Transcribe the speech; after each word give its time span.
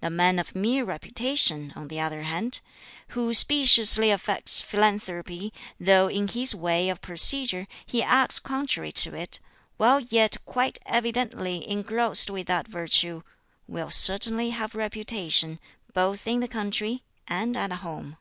The 0.00 0.10
man 0.10 0.40
of 0.40 0.56
mere 0.56 0.84
reputation, 0.84 1.72
on 1.76 1.86
the 1.86 2.00
other 2.00 2.22
hand, 2.24 2.60
who 3.10 3.32
speciously 3.32 4.10
affects 4.10 4.60
philanthropy, 4.60 5.52
though 5.78 6.08
in 6.08 6.26
his 6.26 6.52
way 6.52 6.88
of 6.88 7.00
procedure 7.00 7.68
he 7.86 8.02
acts 8.02 8.40
contrary 8.40 8.90
to 8.90 9.14
it, 9.14 9.38
while 9.76 10.00
yet 10.00 10.36
quite 10.44 10.80
evidently 10.84 11.64
engrossed 11.70 12.28
with 12.28 12.48
that 12.48 12.66
virtue 12.66 13.22
will 13.68 13.92
certainly 13.92 14.50
have 14.50 14.74
reputation, 14.74 15.60
both 15.94 16.26
in 16.26 16.40
the 16.40 16.48
country 16.48 17.04
and 17.28 17.56
at 17.56 17.70
home." 17.70 18.16